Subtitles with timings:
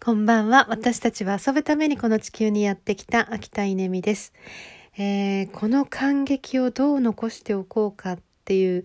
[0.00, 0.66] こんばんは。
[0.70, 4.32] 私たちは遊ぶためにこの地球にやってきた秋田稲美です、
[4.96, 8.82] えー、この感激をどう残しておこうかっていう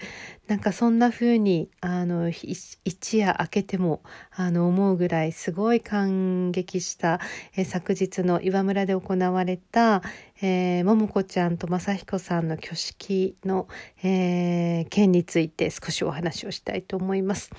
[0.47, 4.03] なんかそんな風にあの一夜明けても
[4.35, 7.21] あの思うぐらいすごい感激した、
[7.55, 10.01] えー、昨日の岩村で行われた、
[10.41, 13.69] えー、桃子ちゃんと正彦さんの挙式の、
[14.03, 17.49] えー、件について少しお話をしたいと思います。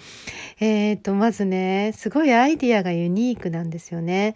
[0.61, 4.35] えー、とまずねすごいアイディアがユニークなんですよね。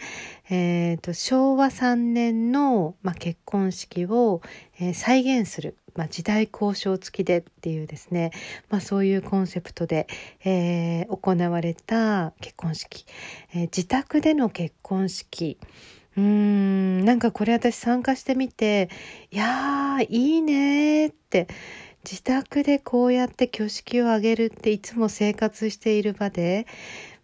[0.48, 4.41] えーと、昭和3年の、まあ、結婚式を、
[4.80, 5.77] えー、再現する。
[5.98, 8.30] まあ、時代交渉付きでっていうですね、
[8.70, 10.07] まあ、そういうコンセプトで、
[10.45, 13.05] えー、行われた結婚式、
[13.52, 15.59] えー、自宅での結婚式。
[16.16, 18.91] うーんなんかこれ私参加してみて
[19.33, 21.48] いやーいいねって。
[22.05, 26.69] 自宅でこうやって挙式を挙げるっていつも生活している場で。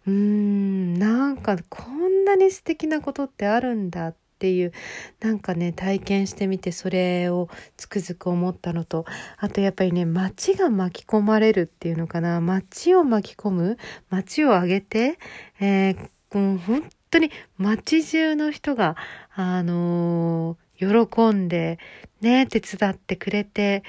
[0.05, 4.24] うーんなんかこんなに素敵なことってあるんだって。
[4.45, 4.73] っていう
[5.21, 9.05] なんかね体験してみてそれをつくづく思ったのと
[9.37, 12.41] あとやっぱりね街が巻き込まれるっていうのかな。
[12.41, 13.77] 街を巻き込む？
[14.11, 15.17] 街を上げて、
[15.59, 18.95] えー、う本当に街中の人が
[19.33, 21.79] あのー、喜んで
[22.21, 23.81] ね手伝ってくれて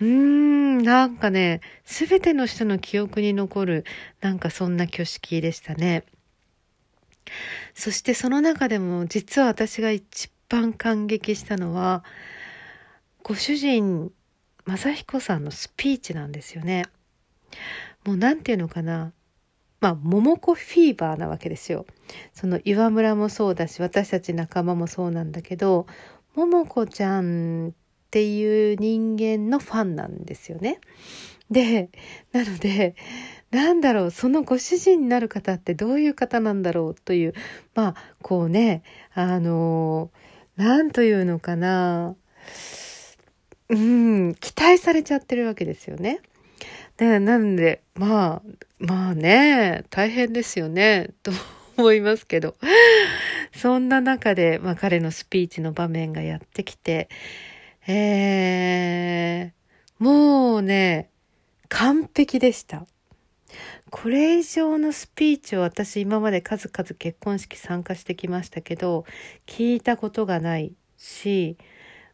[0.00, 3.84] うーん、なんかね、すべての人の記憶に残る、
[4.20, 6.04] なんかそんな挙式でしたね。
[7.74, 12.04] そしてその中でも実は私が一番感激したのは
[13.22, 14.12] ご主人
[14.66, 16.84] 正彦さんのスピーチなんですよね。
[18.04, 19.12] もう何て言うのかな
[19.80, 21.86] まあ桃子フィーバーなわけですよ。
[22.32, 25.86] その岩村もそうだし私たち仲間もそうなんだけど
[26.34, 27.72] 桃子ちゃんっ
[28.10, 30.80] ていう人間のファンなんですよね。
[31.50, 31.90] で
[32.32, 32.96] なので
[33.56, 37.32] なんだろう、そのご主人になる方ってどういう方なんだろうという、
[37.74, 38.82] まあ、こうね、
[39.14, 40.10] あの、
[40.56, 42.14] なんというのかな、
[43.70, 46.20] うん、期待されちゃってるわけですよね。
[46.98, 48.42] で、なんで、まあ、
[48.78, 51.32] まあね、大変ですよね、と
[51.78, 52.56] 思いますけど。
[53.54, 57.08] そんな中で、まあ彼のスピーチの場面がやってきて、
[57.86, 61.08] えー、もうね、
[61.70, 62.86] 完璧でした。
[63.98, 69.06] これ以上のスピーチを私今まで数々結婚式参加してきましたけど
[69.46, 71.56] 聞いたことがないし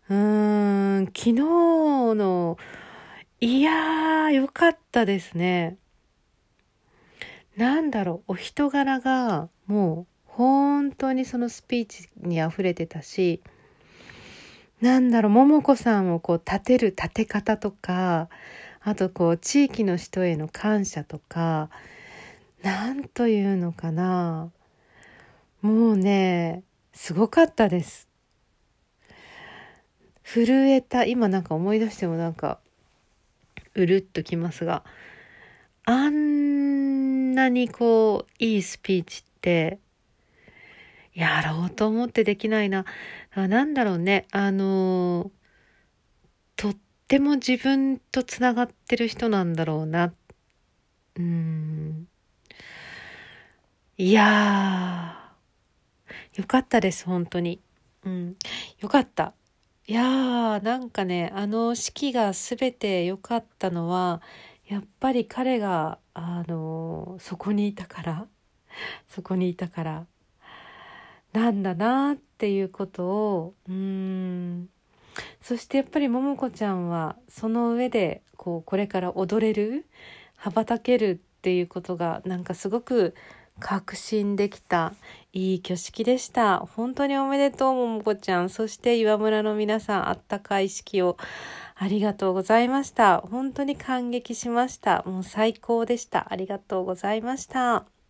[0.08, 2.56] うーん昨日の
[3.40, 5.76] いやーよかったですね。
[7.56, 13.42] なんだろうお人柄がもう本当にそのスピーチに溢れてたし
[14.80, 18.28] なんだろう桃子さんをこう立てる立て方とか
[18.84, 21.70] あとこう地域の人への感謝とか
[22.62, 24.50] 何というのかな
[25.60, 28.08] もうねすごかったです
[30.24, 32.58] 震えた今なんか思い出してもなんか
[33.74, 34.82] うるっときますが
[35.84, 39.78] あんなにこういいスピーチって
[41.14, 42.86] やろうと思ってできないな。
[43.34, 44.26] なんだろうね。
[44.32, 45.41] あのと
[47.12, 50.14] っても自分とつながってる人なんだろうな。
[51.16, 52.08] うん。
[53.98, 57.60] いやー、よかったです、本当に。
[58.06, 58.36] うん、
[58.80, 59.34] よかった。
[59.86, 64.22] いやー、なんかね、あの式が全て良かったのは、
[64.66, 68.26] やっぱり彼が、あのそこにいたから、
[69.08, 70.06] そこにいたから、
[71.34, 74.70] なんだなっていうことを、うん、
[75.42, 79.86] そしてやっぱり桃子ちゃんはその上でこうこれから踊れる
[80.36, 83.14] 羽ばたけるっていうことがなんかすごく
[83.58, 84.92] 確信できた
[85.32, 86.58] いい挙式でした。
[86.58, 91.16] 本当におめでとう桃子ちゃんそして岩村の皆さんあったかい式を
[91.74, 93.18] ありがとうございました。
[93.18, 95.02] 本当に感激しました。
[95.06, 96.32] もう最高でした。
[96.32, 98.01] ありがとうございました。